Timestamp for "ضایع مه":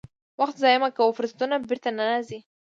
0.63-0.89